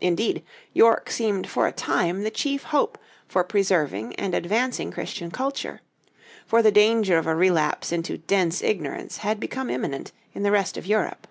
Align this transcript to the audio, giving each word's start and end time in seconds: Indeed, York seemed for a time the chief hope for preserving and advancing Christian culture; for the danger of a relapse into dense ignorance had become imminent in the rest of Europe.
Indeed, 0.00 0.42
York 0.72 1.10
seemed 1.12 1.48
for 1.48 1.68
a 1.68 1.72
time 1.72 2.24
the 2.24 2.30
chief 2.32 2.64
hope 2.64 2.98
for 3.28 3.44
preserving 3.44 4.16
and 4.16 4.34
advancing 4.34 4.90
Christian 4.90 5.30
culture; 5.30 5.80
for 6.44 6.60
the 6.60 6.72
danger 6.72 7.18
of 7.18 7.28
a 7.28 7.36
relapse 7.36 7.92
into 7.92 8.18
dense 8.18 8.62
ignorance 8.64 9.18
had 9.18 9.38
become 9.38 9.70
imminent 9.70 10.10
in 10.34 10.42
the 10.42 10.50
rest 10.50 10.76
of 10.76 10.86
Europe. 10.86 11.28